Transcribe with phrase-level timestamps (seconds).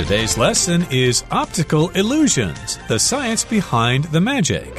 [0.00, 4.78] Today's lesson is Optical Illusions, the science behind the magic.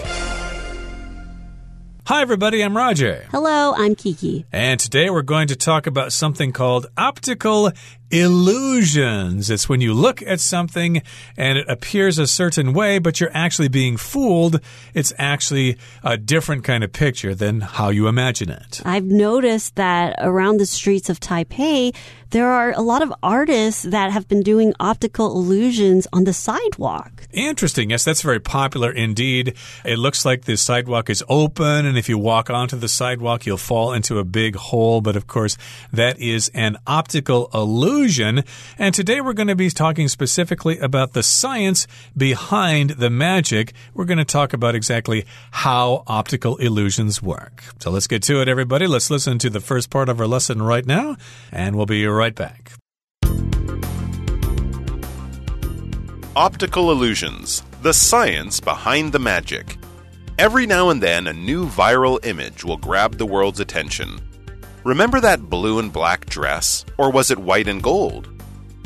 [2.08, 3.28] Hi, everybody, I'm Roger.
[3.30, 4.48] Hello, I'm Kiki.
[4.52, 7.72] And today we're going to talk about something called optical
[8.12, 9.50] illusions.
[9.50, 11.02] It's when you look at something
[11.38, 14.60] and it appears a certain way, but you're actually being fooled.
[14.94, 18.82] It's actually a different kind of picture than how you imagine it.
[18.86, 21.96] I've noticed that around the streets of Taipei,
[22.32, 27.28] there are a lot of artists that have been doing optical illusions on the sidewalk.
[27.34, 27.90] Interesting.
[27.90, 29.56] Yes, that's very popular indeed.
[29.84, 33.58] It looks like the sidewalk is open, and if you walk onto the sidewalk, you'll
[33.58, 35.02] fall into a big hole.
[35.02, 35.58] But of course,
[35.92, 38.44] that is an optical illusion illusion.
[38.80, 41.86] And today we're going to be talking specifically about the science
[42.18, 43.74] behind the magic.
[43.94, 47.64] We're going to talk about exactly how optical illusions work.
[47.80, 48.88] So let's get to it, everybody.
[48.88, 51.16] Let's listen to the first part of our lesson right now,
[51.52, 52.72] and we'll be right back.
[56.36, 59.78] Optical illusions, the science behind the magic.
[60.40, 64.20] Every now and then, a new viral image will grab the world's attention.
[64.85, 66.85] Remember that blue and black dress?
[66.97, 68.29] Or was it white and gold?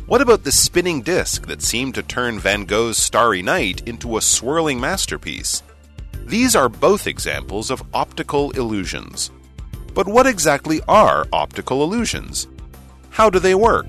[0.06, 4.20] What about the spinning disc that seemed to turn Van Gogh's Starry Night into a
[4.20, 5.62] swirling masterpiece?
[6.26, 9.30] These are both examples of optical illusions.
[9.94, 12.48] But what exactly are optical illusions?
[13.10, 13.86] How do they work?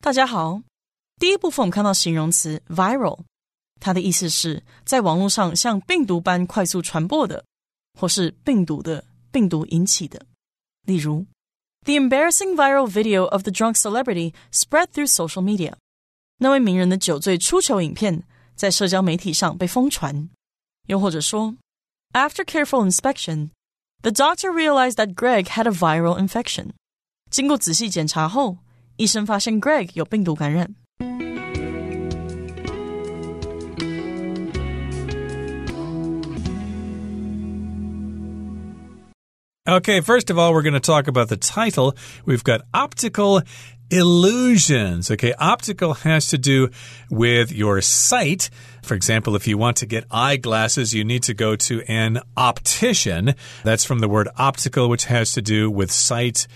[0.00, 0.60] 大家好，
[1.18, 3.20] 第一部分我们看到形容词 viral，
[3.79, 7.43] 它的意思是在网络上像病毒般快速传播的，
[7.99, 10.25] 或是病毒的病毒引起的。
[10.85, 11.25] 例如
[11.85, 15.73] ，The embarrassing viral video of the drunk celebrity spread through social media。
[16.39, 18.23] 那位名人的酒醉出糗影片
[18.55, 20.29] 在社交媒体上被疯传。
[20.87, 21.55] 又或者说
[22.13, 23.49] ，After careful inspection,
[24.01, 26.71] the doctor realized that Greg had a viral infection。
[27.29, 28.57] 经过仔细检查后，
[28.95, 30.73] 医生发现 Greg 有病毒感染。
[39.69, 41.95] Okay, first of all, we're going to talk about the title.
[42.25, 43.43] We've got optical
[43.91, 45.11] illusions.
[45.11, 46.69] Okay, optical has to do
[47.11, 48.49] with your sight.
[48.81, 53.35] For example, if you want to get eyeglasses, you need to go to an optician.
[53.63, 56.47] That's from the word optical, which has to do with sight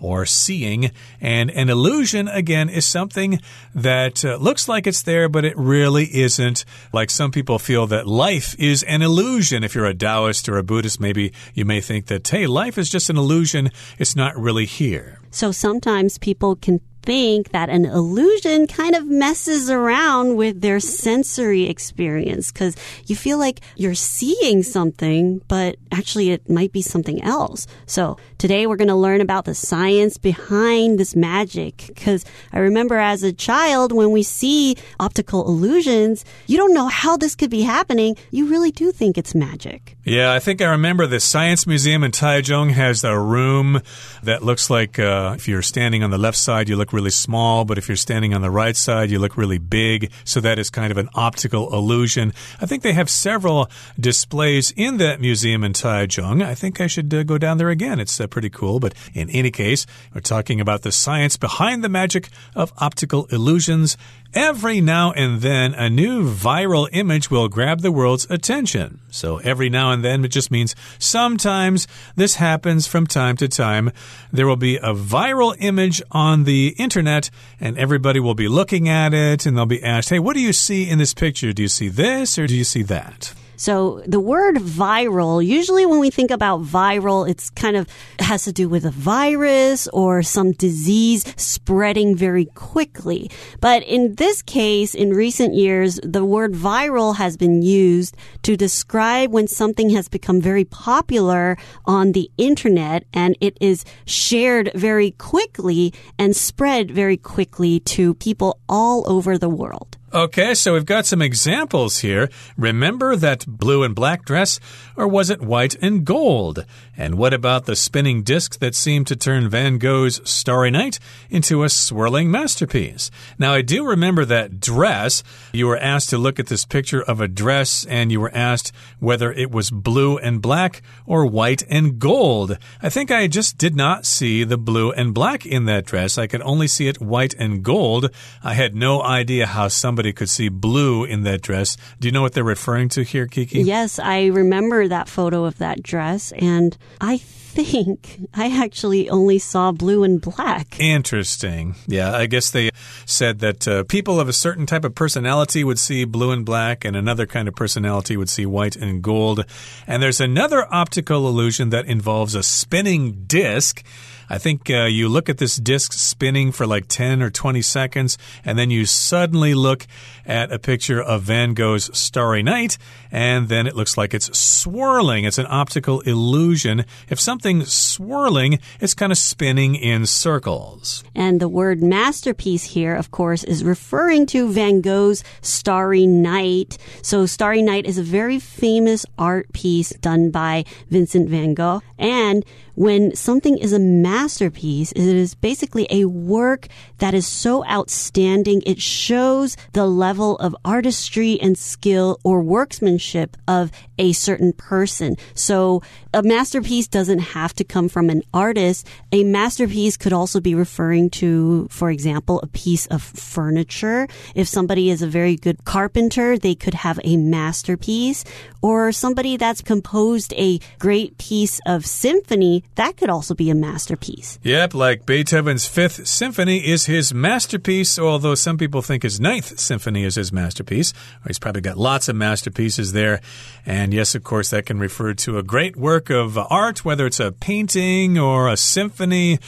[0.00, 0.90] or seeing.
[1.20, 3.40] And an illusion, again, is something
[3.74, 6.64] that uh, looks like it's there, but it really isn't.
[6.92, 9.64] Like some people feel that life is an illusion.
[9.64, 12.88] If you're a Taoist or a Buddhist, maybe you may think that, hey, life is
[12.88, 13.70] just an illusion.
[13.98, 15.18] It's not really here.
[15.30, 21.62] So sometimes people can think that an illusion kind of messes around with their sensory
[21.62, 22.76] experience because
[23.06, 27.66] you feel like you're seeing something, but actually it might be something else.
[27.86, 32.98] So today we're going to learn about the science behind this magic because I remember
[32.98, 37.62] as a child when we see optical illusions, you don't know how this could be
[37.62, 38.18] happening.
[38.30, 39.96] You really do think it's magic.
[40.08, 43.82] Yeah, I think I remember the Science Museum in Taichung has a room
[44.22, 47.66] that looks like uh, if you're standing on the left side, you look really small,
[47.66, 50.10] but if you're standing on the right side, you look really big.
[50.24, 52.32] So that is kind of an optical illusion.
[52.58, 53.68] I think they have several
[54.00, 56.42] displays in that museum in Taichung.
[56.42, 58.00] I think I should uh, go down there again.
[58.00, 58.80] It's uh, pretty cool.
[58.80, 63.98] But in any case, we're talking about the science behind the magic of optical illusions.
[64.34, 69.00] Every now and then, a new viral image will grab the world's attention.
[69.18, 71.86] So, every now and then, it just means sometimes
[72.16, 73.90] this happens from time to time.
[74.32, 77.30] There will be a viral image on the internet,
[77.60, 80.52] and everybody will be looking at it, and they'll be asked, Hey, what do you
[80.52, 81.52] see in this picture?
[81.52, 83.34] Do you see this or do you see that?
[83.58, 87.88] So the word viral, usually when we think about viral, it's kind of
[88.20, 93.32] has to do with a virus or some disease spreading very quickly.
[93.60, 99.32] But in this case, in recent years, the word viral has been used to describe
[99.32, 105.92] when something has become very popular on the internet and it is shared very quickly
[106.16, 109.97] and spread very quickly to people all over the world.
[110.10, 112.30] Okay, so we've got some examples here.
[112.56, 114.58] Remember that blue and black dress,
[114.96, 116.64] or was it white and gold?
[116.96, 121.62] And what about the spinning disc that seemed to turn Van Gogh's Starry Night into
[121.62, 123.10] a swirling masterpiece?
[123.38, 125.22] Now, I do remember that dress.
[125.52, 128.72] You were asked to look at this picture of a dress, and you were asked
[129.00, 132.56] whether it was blue and black or white and gold.
[132.80, 136.16] I think I just did not see the blue and black in that dress.
[136.16, 138.10] I could only see it white and gold.
[138.42, 141.76] I had no idea how somebody somebody could see blue in that dress.
[141.98, 143.62] Do you know what they're referring to here, Kiki?
[143.62, 148.20] Yes, I remember that photo of that dress, and I think.
[148.34, 150.78] I actually only saw blue and black.
[150.78, 151.74] Interesting.
[151.88, 152.70] Yeah, I guess they
[153.06, 156.84] said that uh, people of a certain type of personality would see blue and black,
[156.84, 159.44] and another kind of personality would see white and gold.
[159.88, 163.82] And there's another optical illusion that involves a spinning disc.
[164.30, 168.18] I think uh, you look at this disc spinning for like 10 or 20 seconds,
[168.44, 169.86] and then you suddenly look
[170.26, 172.78] at a picture of Van Gogh's Starry Night,
[173.10, 175.24] and then it looks like it's swirling.
[175.24, 176.84] It's an optical illusion.
[177.08, 181.02] If something's swirling, it's kind of spinning in circles.
[181.14, 186.76] And the word masterpiece here, of course, is referring to Van Gogh's Starry Night.
[187.02, 191.82] So, Starry Night is a very famous art piece done by Vincent van Gogh.
[191.98, 192.44] And
[192.78, 198.80] when something is a masterpiece, it is basically a work that is so outstanding, it
[198.80, 205.16] shows the level of artistry and skill or workmanship of a certain person.
[205.34, 205.82] So
[206.14, 208.86] a masterpiece doesn't have to come from an artist.
[209.12, 214.08] A masterpiece could also be referring to, for example, a piece of furniture.
[214.34, 218.24] If somebody is a very good carpenter, they could have a masterpiece.
[218.62, 224.38] Or somebody that's composed a great piece of symphony, that could also be a masterpiece.
[224.42, 230.04] Yep, like Beethoven's Fifth Symphony is his masterpiece, although some people think his Ninth Symphony
[230.04, 230.92] is his masterpiece.
[231.26, 233.20] He's probably got lots of masterpieces there.
[233.64, 237.20] And yes, of course, that can refer to a great work of art, whether it's
[237.20, 239.38] a painting or a symphony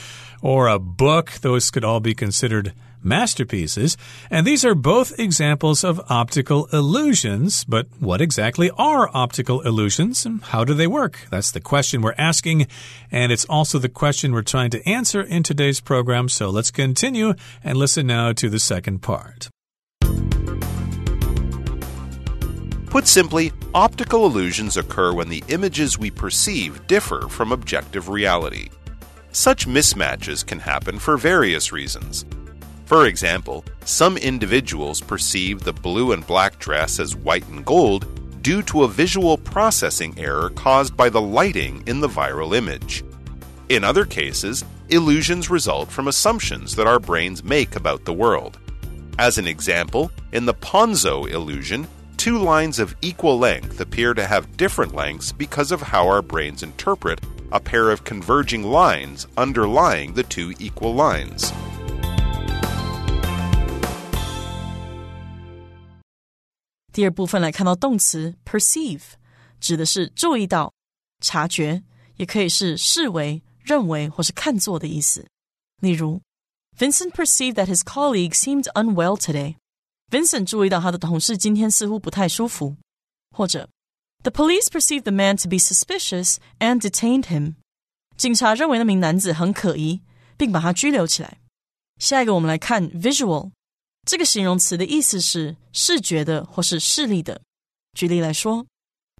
[0.43, 1.33] or a book.
[1.41, 2.73] Those could all be considered
[3.03, 3.97] masterpieces.
[4.31, 7.65] And these are both examples of optical illusions.
[7.65, 11.27] But what exactly are optical illusions and how do they work?
[11.31, 12.67] That's the question we're asking.
[13.11, 16.29] And it's also the question we're trying to answer in today's program.
[16.29, 17.35] So let's continue
[17.65, 19.49] and listen now to the second part.
[22.91, 28.69] Put simply, optical illusions occur when the images we perceive differ from objective reality.
[29.31, 32.27] Such mismatches can happen for various reasons.
[32.87, 38.61] For example, some individuals perceive the blue and black dress as white and gold due
[38.65, 43.05] to a visual processing error caused by the lighting in the viral image.
[43.69, 48.59] In other cases, illusions result from assumptions that our brains make about the world.
[49.17, 51.87] As an example, in the Ponzo illusion,
[52.20, 56.64] two lines of equal length appear to have different lengths because of how our brains
[56.64, 57.20] interpret
[57.52, 61.52] a pair of converging lines underlying the two equal lines.
[66.92, 69.02] 第二部分来看到动词 perceive，
[69.60, 70.74] 指的是注意到、
[71.20, 71.84] 察觉，
[72.16, 75.28] 也可以是视为、认为或是看作的意思。
[75.82, 76.22] 例如，
[76.78, 79.58] Vincent perceived that his colleague seemed unwell today。
[80.12, 82.76] Vincent 注意到他的同事今天似乎不太舒服。
[83.36, 83.70] 或者，
[84.24, 87.56] The police perceived the man to be suspicious and detained him。
[88.16, 90.02] 警察认为那名男子很可疑，
[90.38, 91.40] 并把他拘留起来。
[92.00, 93.52] 下一个，我们来看 visual。
[94.06, 97.42] 这个形容词的意思是视觉的或是视力的。
[97.94, 98.66] 举例来说，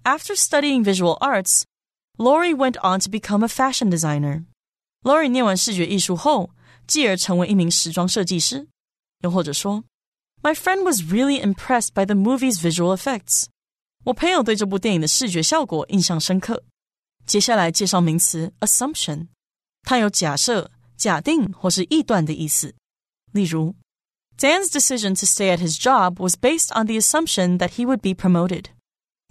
[0.04, 1.64] After studying visual arts,
[2.16, 4.44] Lori went on to become a fashion designer.
[5.02, 6.50] Lori 念完视觉艺术后，
[6.86, 8.68] 继而成为一名时装设计师。
[9.20, 9.84] 又或者说
[10.42, 13.46] ，My friend was really impressed by the movie's visual effects.
[14.04, 16.62] 我朋友对这部电影的视觉效果印象深刻。
[17.26, 19.26] 接下来介绍名词 assumption，
[19.82, 22.74] 它有假设、假定或是臆断的意思。
[23.32, 23.74] 例如
[24.38, 27.98] Dan's decision to stay at his job was based on the assumption that he would
[27.98, 28.66] be promoted.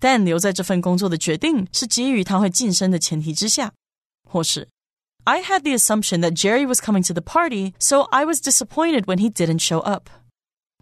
[0.02, 3.72] Dan 留在这份工作的决定是基于他会晋升的前提之下，
[4.30, 4.68] 或是
[5.24, 9.06] I had the assumption that Jerry was coming to the party, so I was disappointed
[9.06, 10.10] when he didn't show up.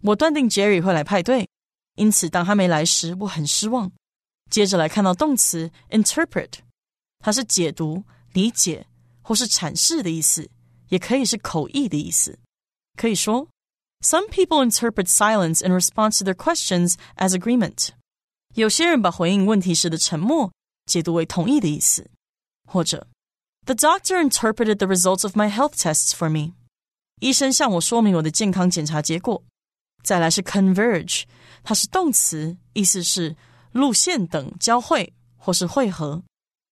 [0.01, 1.47] 我断定 Jerry 会来派对，
[1.95, 3.91] 因此当他没来时，我很失望。
[4.49, 6.51] 接着来看到动词 interpret，
[7.19, 8.85] 它是解读、理解
[9.21, 10.49] 或是阐释的意思，
[10.89, 12.37] 也可以是口译的意思。
[12.97, 13.47] 可以说
[14.01, 17.89] some people interpret silence in response to their questions as agreement.
[18.55, 20.51] 有些人把回应问题时的沉默
[20.85, 22.11] 解读为同意的意思，
[22.67, 23.07] 或者
[23.65, 26.53] The doctor interpreted the results of my health tests for me.
[27.21, 29.41] 医生向我说明我的健康检查结果。
[30.03, 31.23] 再来是 converge，
[31.63, 33.35] 它是动词，意思是
[33.71, 36.23] 路线等交汇或是汇合，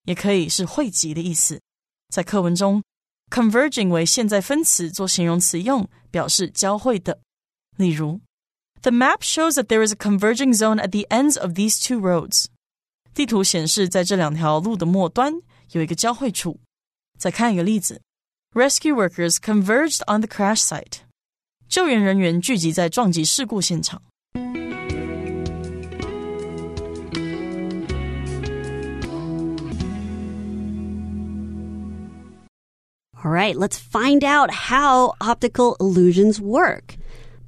[0.03, 1.61] 也可以是汇集的意思。
[2.09, 2.83] 在课文中
[3.29, 7.21] converging 为现在分词做形容词用，表示交汇的。
[7.77, 8.19] 例如，
[8.81, 12.47] The map shows that there is a converging zone at the ends of these two roads。
[13.13, 15.33] 地图显示，在这两条路的末端
[15.71, 16.59] 有一个交汇处。
[17.17, 18.01] 再看一个例子：
[18.53, 20.99] Rescue workers converged on the crash site。
[21.67, 24.01] 救援人员聚集在撞击事故现场。
[33.23, 36.97] All right, let's find out how optical illusions work.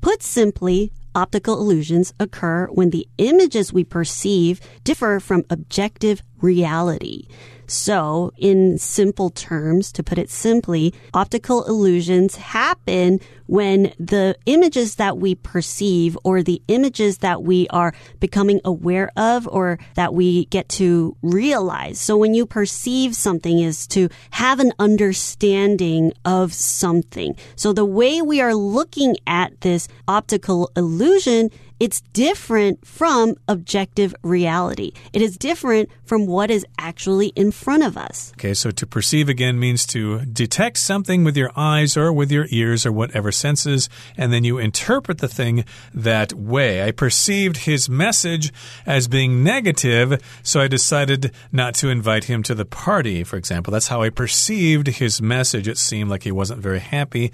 [0.01, 7.27] Put simply, optical illusions occur when the images we perceive differ from objective reality.
[7.68, 15.18] So, in simple terms, to put it simply, optical illusions happen when the images that
[15.18, 20.68] we perceive or the images that we are becoming aware of or that we get
[20.70, 22.00] to realize.
[22.00, 27.36] So, when you perceive something is to have an understanding of something.
[27.54, 34.92] So, the way we are looking at this optical illusion it's different from objective reality.
[35.12, 38.32] It is different from what is actually in front of us.
[38.36, 42.46] Okay, so to perceive again means to detect something with your eyes or with your
[42.50, 46.82] ears or whatever senses, and then you interpret the thing that way.
[46.82, 48.52] I perceived his message
[48.86, 53.70] as being negative, so I decided not to invite him to the party, for example.
[53.72, 55.68] That's how I perceived his message.
[55.68, 57.32] It seemed like he wasn't very happy.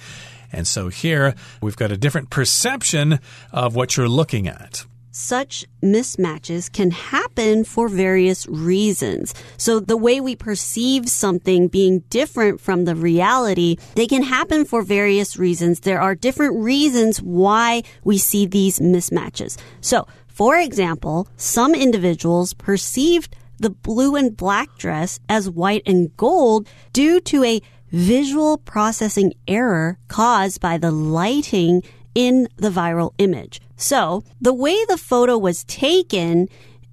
[0.53, 3.19] And so here we've got a different perception
[3.53, 4.85] of what you're looking at
[5.15, 9.33] such mismatches can happen for various reasons.
[9.57, 14.83] So the way we perceive something being different from the reality, they can happen for
[14.83, 15.81] various reasons.
[15.81, 19.57] There are different reasons why we see these mismatches.
[19.81, 26.69] So, for example, some individuals perceived the blue and black dress as white and gold
[26.93, 27.63] due to a
[27.95, 31.81] visual processing error caused by the lighting
[32.13, 33.61] in the viral image.
[33.77, 36.49] So the way the photo was taken,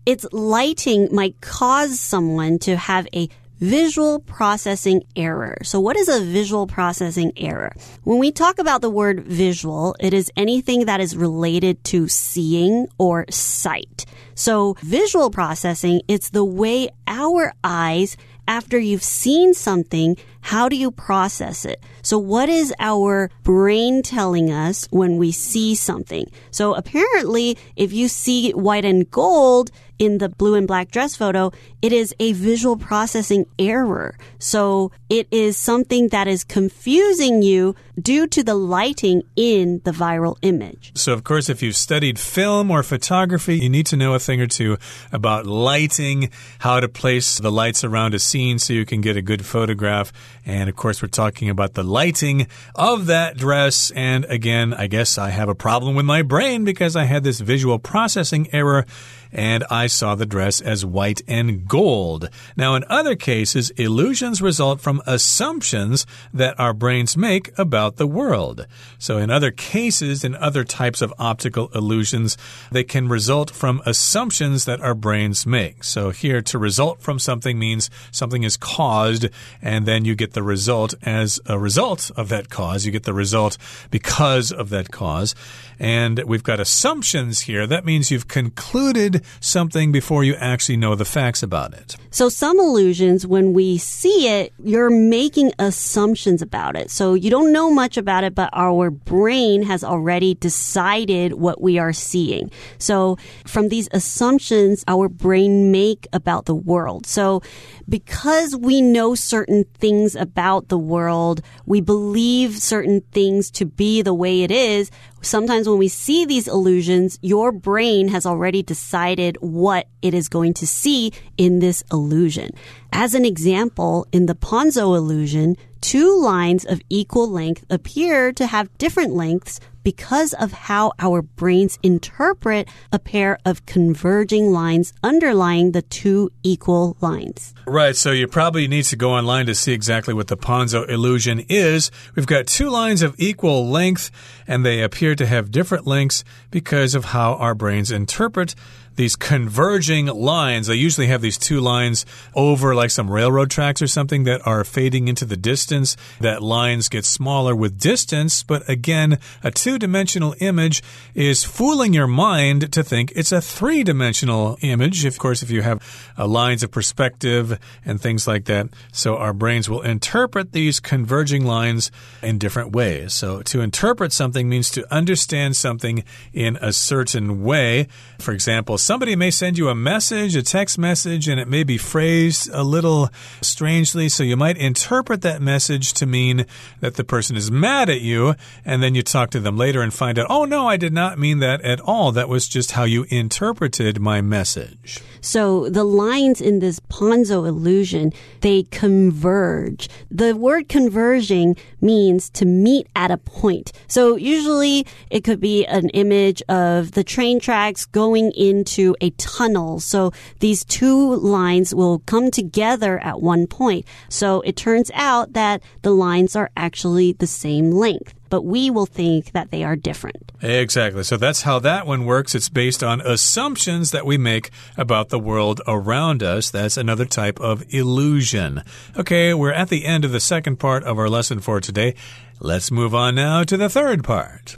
[0.05, 3.29] its lighting might cause someone to have a
[3.59, 5.57] visual processing error.
[5.63, 7.73] So what is a visual processing error?
[8.03, 12.87] When we talk about the word visual, it is anything that is related to seeing
[12.99, 14.05] or sight.
[14.35, 18.17] So visual processing, it's the way our eyes
[18.51, 21.81] after you've seen something, how do you process it?
[22.01, 26.29] So what is our brain telling us when we see something?
[26.51, 31.51] So apparently, if you see white and gold, in the blue and black dress photo,
[31.83, 34.17] it is a visual processing error.
[34.39, 40.37] So it is something that is confusing you due to the lighting in the viral
[40.41, 40.91] image.
[40.95, 44.41] So, of course, if you've studied film or photography, you need to know a thing
[44.41, 44.77] or two
[45.11, 46.29] about lighting,
[46.59, 50.11] how to place the lights around a scene so you can get a good photograph.
[50.45, 53.91] And of course, we're talking about the lighting of that dress.
[53.91, 57.39] And again, I guess I have a problem with my brain because I had this
[57.39, 58.85] visual processing error
[59.31, 62.29] and I saw the dress as white and gold.
[62.57, 68.67] Now, in other cases, illusions result from assumptions that our brains make about the world.
[68.99, 72.37] So, in other cases, in other types of optical illusions,
[72.71, 75.83] they can result from assumptions that our brains make.
[75.83, 79.27] So, here, to result from something means something is caused,
[79.61, 82.85] and then you get the result as a result of that cause.
[82.85, 83.57] You get the result
[83.89, 85.35] because of that cause.
[85.79, 87.65] And we've got assumptions here.
[87.65, 91.95] That means you've concluded something before you actually know the facts about it.
[92.11, 96.91] So, some illusions, when we see it, you're making assumptions about it.
[96.91, 101.79] So, you don't know much about it, but our brain has already decided what we
[101.79, 102.51] are seeing.
[102.77, 107.05] So, from these assumptions, our brain make about the world.
[107.05, 107.41] So,
[107.89, 114.13] because we know certain things about the world, we believe certain things to be the
[114.13, 119.87] way it is, sometimes when we see these illusions, your brain has already decided what
[120.01, 122.51] it is going to see in this illusion.
[122.91, 128.77] As an example, in the Ponzo illusion, two lines of equal length appear to have
[128.77, 135.81] different lengths because of how our brains interpret a pair of converging lines underlying the
[135.81, 137.53] two equal lines.
[137.65, 141.45] Right, so you probably need to go online to see exactly what the Ponzo illusion
[141.49, 141.91] is.
[142.15, 144.11] We've got two lines of equal length,
[144.47, 148.55] and they appear to have different lengths because of how our brains interpret
[149.01, 150.67] these converging lines.
[150.67, 152.05] They usually have these two lines
[152.35, 155.97] over like some railroad tracks or something that are fading into the distance.
[156.19, 160.83] That lines get smaller with distance, but again, a two dimensional image
[161.15, 165.03] is fooling your mind to think it's a three dimensional image.
[165.03, 165.81] Of course, if you have
[166.15, 168.67] uh, lines of perspective and things like that.
[168.91, 171.89] So our brains will interpret these converging lines
[172.21, 173.15] in different ways.
[173.15, 176.03] So to interpret something means to understand something
[176.33, 177.87] in a certain way.
[178.19, 181.77] For example, somebody may send you a message, a text message, and it may be
[181.77, 184.09] phrased a little strangely.
[184.09, 186.45] So you might interpret that message to mean
[186.81, 188.35] that the person is mad at you.
[188.65, 191.17] And then you talk to them later and find out, oh, no, I did not
[191.17, 192.11] mean that at all.
[192.11, 194.99] That was just how you interpreted my message.
[195.21, 199.87] So the lines in this Ponzo illusion, they converge.
[200.09, 203.71] The word converging means to meet at a point.
[203.87, 208.70] So usually it could be an image of the train tracks going into
[209.01, 209.79] a tunnel.
[209.79, 213.85] So these two lines will come together at one point.
[214.09, 218.87] So it turns out that the lines are actually the same length but we will
[218.87, 220.31] think that they are different.
[220.41, 221.03] Exactly.
[221.03, 222.33] So that's how that one works.
[222.33, 226.49] It's based on assumptions that we make about the world around us.
[226.49, 228.63] That's another type of illusion.
[228.97, 231.93] Okay, we're at the end of the second part of our lesson for today.
[232.39, 234.55] Let's move on now to the third part.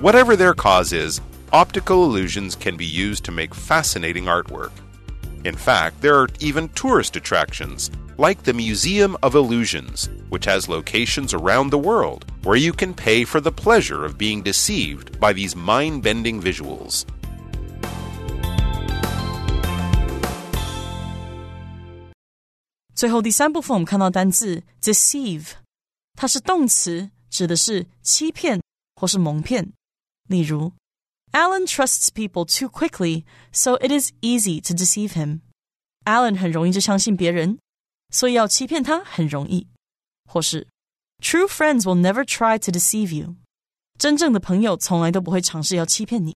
[0.00, 1.20] Whatever their cause is,
[1.52, 4.72] optical illusions can be used to make fascinating artwork.
[5.44, 11.32] In fact, there are even tourist attractions, like the Museum of Illusions, which has locations
[11.32, 15.54] around the world where you can pay for the pleasure of being deceived by these
[15.56, 17.04] mind bending visuals.
[22.94, 25.48] 最后第三部分，我们看到单字 deceive，
[26.14, 28.60] 它是动词，指的是欺骗
[28.94, 29.70] 或是蒙骗。
[30.30, 30.72] 例如，
[31.32, 35.40] Alan trusts people too quickly, so it is easy to deceive him.
[36.04, 37.58] Alan 很容易就相信别人，
[38.10, 39.68] 所以要欺骗他很容易。
[40.28, 40.68] 或是，
[41.20, 43.36] True friends will never try to deceive you。
[43.98, 46.34] 真正的朋友从来都不会尝试要欺骗你。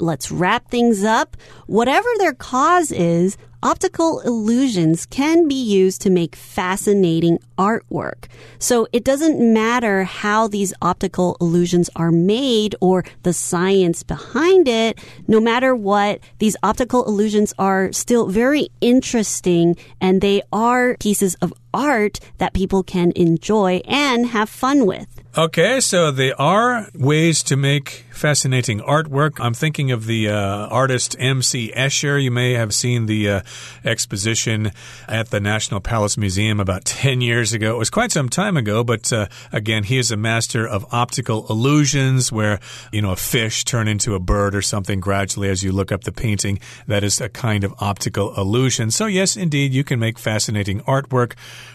[0.00, 1.36] Let's wrap things up.
[1.66, 8.25] Whatever their cause is, optical illusions can be used to make fascinating artwork.
[8.59, 14.99] So it doesn't matter how these optical illusions are made or the science behind it.
[15.27, 21.53] No matter what, these optical illusions are still very interesting and they are pieces of
[21.73, 25.07] art that people can enjoy and have fun with.
[25.35, 29.39] Okay, so there are ways to make fascinating artwork.
[29.39, 31.73] I'm thinking of the uh, artist M.C.
[31.75, 32.21] Escher.
[32.21, 33.41] You may have seen the uh,
[33.83, 34.71] exposition
[35.07, 37.75] at the National Palace Museum about 10 years ago.
[37.75, 41.45] It was quite some time ago, but uh, again, he is a master of optical
[41.49, 42.59] illusions where,
[42.91, 46.03] you know, a fish turn into a bird or something gradually as you look up
[46.03, 46.59] the painting.
[46.87, 48.91] That is a kind of optical illusion.
[48.91, 51.33] So, yes, indeed, you can make fascinating artwork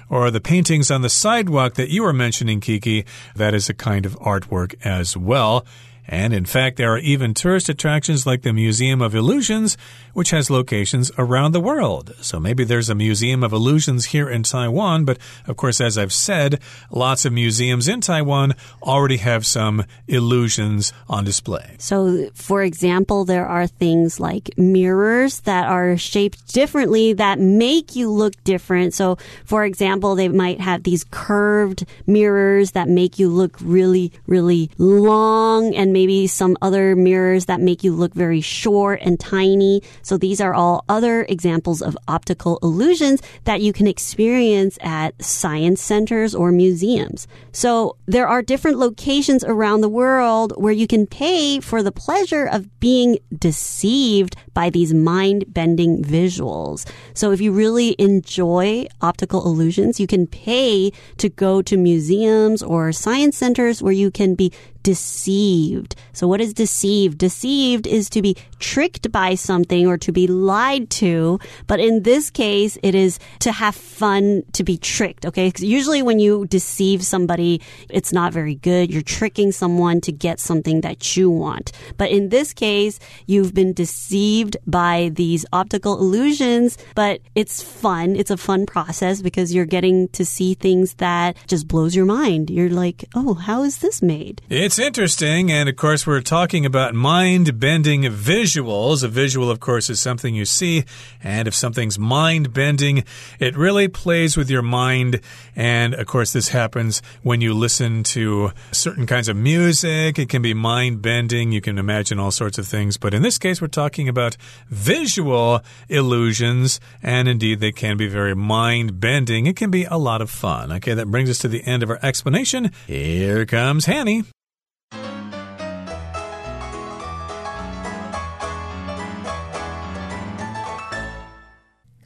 [0.09, 3.05] or the paintings on the sidewalk that you were mentioning, Kiki.
[3.37, 5.67] That is a kind of artwork as well.
[6.09, 9.77] And in fact, there are even tourist attractions like the Museum of Illusions,
[10.15, 12.15] which has locations around the world.
[12.23, 16.13] So maybe there's a Museum of Illusions here in Taiwan, but of course, as I've
[16.13, 21.77] said, lots of museums in Taiwan already have some illusions on display.
[21.79, 28.11] So, for example, there are things like mirrors that are shaped differently that make you
[28.11, 28.95] look different.
[28.95, 34.71] So, for example, they might have these curved mirrors that make you look really, really
[34.79, 39.83] long and maybe some other mirrors that make you look very short and tiny.
[40.03, 45.83] So these are all other examples of optical illusions that you can experience at science
[45.83, 47.27] centers or museums.
[47.51, 52.47] So there are different locations around the world where you can pay for the pleasure
[52.47, 56.89] of being deceived by these mind bending visuals.
[57.13, 62.93] So if you really enjoy optical illusions, you can pay to go to museums or
[62.93, 64.53] science centers where you can be
[64.89, 65.95] deceived.
[66.15, 67.19] So what is deceived?
[67.19, 71.39] Deceived is to be tricked by something or to be lied to.
[71.67, 75.27] But in this case, it is to have fun to be tricked.
[75.27, 75.53] Okay.
[75.59, 78.91] Usually when you deceive somebody, it's not very good.
[78.91, 81.71] You're tricking someone to get something that you want.
[81.99, 88.17] But in this case, you've been deceived by these optical illusions, but it's fun.
[88.17, 92.49] It's a fun process because you're getting to see things that just blows your mind.
[92.49, 94.41] You're like, oh, how is this made?
[94.49, 95.51] It's interesting.
[95.51, 99.03] And of course, we're talking about mind bending visuals.
[99.03, 100.85] A visual, of course, is something you see.
[101.23, 103.05] And if something's mind bending,
[103.39, 105.21] it really plays with your mind.
[105.57, 110.19] And of course, this happens when you listen to certain kinds of music.
[110.19, 111.53] It can be mind bending.
[111.53, 112.97] You can imagine all sorts of things.
[112.97, 114.37] But in this case, we're talking about
[114.69, 116.81] visual illusions.
[117.03, 119.47] And indeed, they can be very mind bending.
[119.47, 120.73] It can be a lot of fun.
[120.73, 122.71] Okay, that brings us to the end of our explanation.
[122.87, 124.25] Here comes Hanny.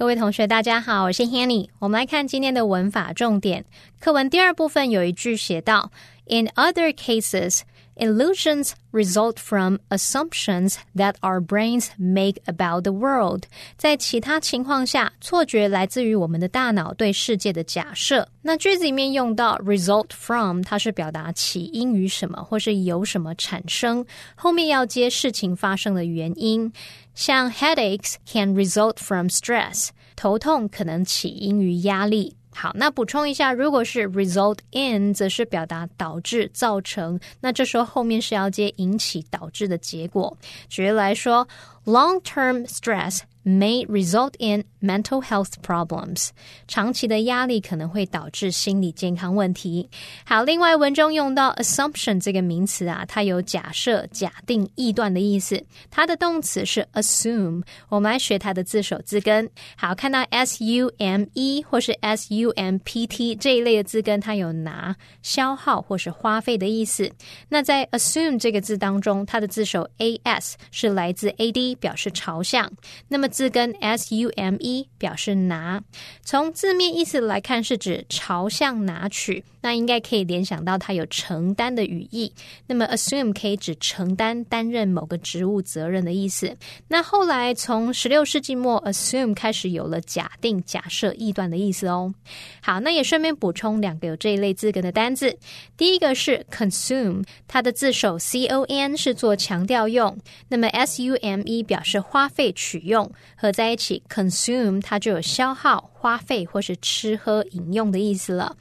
[0.02, 1.68] 各位同学，大家好，我是 Hanny。
[1.78, 3.64] 我们来看今天的文法重点
[4.00, 5.92] 课文第二部分有一句写到
[6.26, 7.60] ：In other cases,
[7.94, 13.42] Illusions result from assumptions that our brains make about the world。
[13.76, 18.26] 在其他情况下，错觉来自于我们的大脑对世界的假设。
[18.40, 26.72] 那句子里面用到 result from，它是表达起因于什么，或是由什么产生，后面要接事情发生的原因。
[27.14, 32.36] 像 headaches can result from stress，头痛可能起因于压力。
[32.54, 37.18] 好，那补充一下，如果是 result in，则是表达导致、造成。
[37.40, 40.36] 那这时候后面是要接引起、导致的结果。
[40.68, 41.48] 举例来说
[41.84, 43.20] ，long-term stress。
[43.44, 46.30] may result in mental health problems。
[46.66, 49.88] 长期的压力可能会导致心理健康问题。
[50.24, 55.62] 好，另外文中用到 assumption 这个名词啊，它有假设、假定、臆断的意思。
[55.90, 57.62] 它的动词是 assume。
[57.88, 59.48] 我们来学它的字首字根。
[59.76, 67.10] 好，看到 s u m e 或是 s u m p t 这一类的字根，它有拿、消耗或是花费的意思。
[67.48, 72.70] 那在 assume 这个字当中，它的字首 a s 是来自 a d，表示朝向。
[73.08, 75.82] 那么字根 s u m e 表示拿，
[76.22, 82.32] 从字面意思来看是指朝向拿取，那应该可以联想到它有承担的语义。
[82.66, 86.56] 那么 assume 可以指承担、担任某个职务责任的意思。
[86.88, 92.14] 那后来从十六世纪末，assume 开始有了假定、假设、臆断的意思哦。
[92.60, 95.36] 好，那也顺便补充两个有这一类字根的单字。
[95.76, 100.16] 第一个是 consume，它的字首 c o n 是做强调用，
[100.48, 103.10] 那么 s u m e 表示花费、取用。
[103.36, 108.56] 合在一起，consume 它就有消耗、花费或是吃喝饮用的意思了。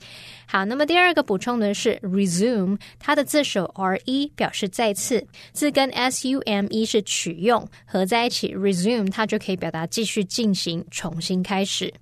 [0.45, 11.93] 好，那么第二个补充的是 resume，它的字首 r e 表示再次，字根 s u m e 是取用，合在一起 resume 它就可以表达继续进行、重新开始。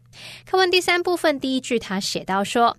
[0.49, 2.75] 课文第三部分第一句，他写到说。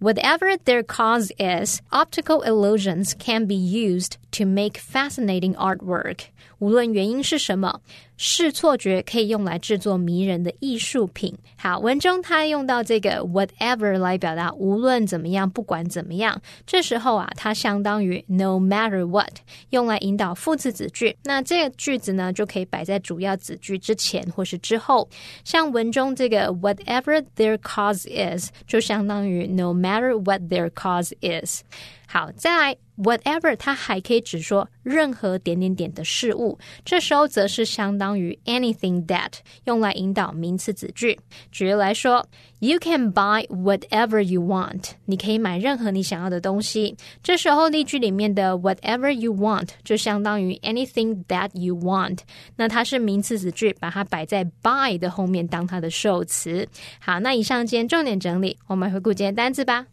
[0.00, 6.19] Whatever their cause is, optical illusions can be used to make fascinating artwork.
[6.59, 7.79] 无论原因是什么，
[8.17, 11.33] 视错觉可以用来制作迷人的艺术品。
[11.57, 16.41] 好，文中它用到这个 whatever 来表达无论怎么样，不管怎么样。
[16.65, 19.31] 这时候啊，它相当于 no matter what，
[19.69, 21.15] 用来引导副词子句。
[21.23, 25.07] 那这个句子呢，就可以摆在主要子句之前或是之后。
[25.45, 31.61] 像文中这个 whatever their cause is，就相当于 no matter what their cause is。
[32.05, 39.31] 好，再来 ，whatever，它还可以指说任何点点点的事物，这时候则是相当于 anything that，
[39.65, 41.19] 用来引导名词子句。
[41.51, 42.25] 举例来说，
[42.61, 46.97] You can buy whatever you want，你可以买任何你想要的东西。
[47.23, 52.19] 这时候例句里面的 whatever you want 就相当于 anything that you want，
[52.57, 56.67] 那它是名词子句，把它摆在 buy 的后面当它的受词。
[56.99, 59.85] 好，那以上今天重点整理，我们回顾今天单词吧。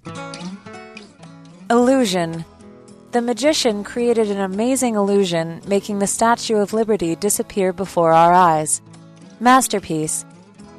[1.68, 2.44] Illusion.
[3.11, 8.81] The magician created an amazing illusion, making the Statue of Liberty disappear before our eyes.
[9.41, 10.23] Masterpiece.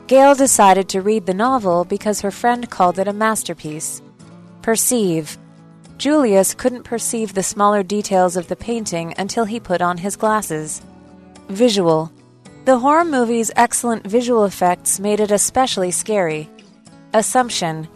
[0.06, 4.00] Gail decided to read the novel because her friend called it a masterpiece.
[4.62, 5.36] Perceive.
[5.98, 10.80] Julius couldn't perceive the smaller details of the painting until he put on his glasses.
[11.50, 12.10] Visual.
[12.64, 16.48] The horror movie's excellent visual effects made it especially scary.
[17.12, 17.88] Assumption.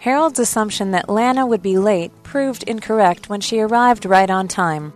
[0.00, 4.94] Harold's assumption that Lana would be late proved incorrect when she arrived right on time.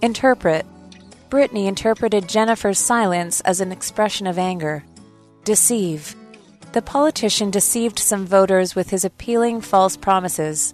[0.00, 0.64] Interpret.
[1.28, 4.82] Brittany interpreted Jennifer's silence as an expression of anger.
[5.44, 6.16] Deceive.
[6.72, 10.72] The politician deceived some voters with his appealing false promises.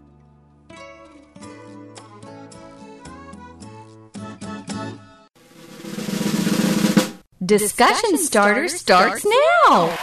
[7.45, 9.27] Discussion starter starts
[9.69, 9.97] now.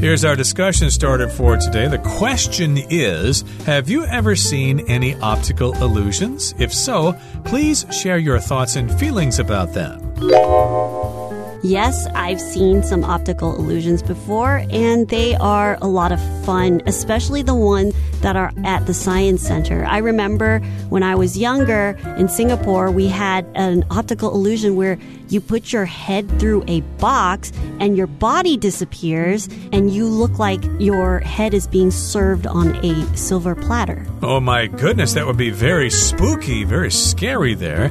[0.00, 1.88] Here's our discussion starter for today.
[1.88, 6.54] The question is Have you ever seen any optical illusions?
[6.56, 9.98] If so, please share your thoughts and feelings about them.
[11.62, 17.42] Yes, I've seen some optical illusions before, and they are a lot of fun, especially
[17.42, 19.84] the ones that are at the Science Center.
[19.84, 25.40] I remember when I was younger in Singapore, we had an optical illusion where you
[25.40, 31.18] put your head through a box and your body disappears, and you look like your
[31.20, 34.06] head is being served on a silver platter.
[34.22, 37.90] Oh my goodness, that would be very spooky, very scary there.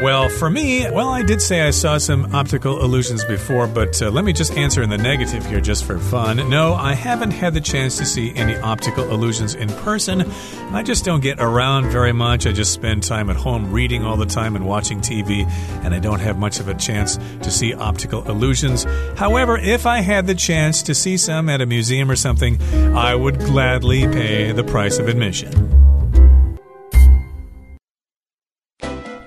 [0.00, 4.10] Well, for me, well, I did say I saw some optical illusions before, but uh,
[4.12, 6.36] let me just answer in the negative here just for fun.
[6.48, 10.30] No, I haven't had the chance to see any optical illusions in person.
[10.70, 12.46] I just don't get around very much.
[12.46, 15.44] I just spend time at home reading all the time and watching TV,
[15.82, 18.84] and I don't have much of a chance to see optical illusions.
[19.16, 22.62] However, if I had the chance to see some at a museum or something,
[22.94, 25.87] I would gladly pay the price of admission.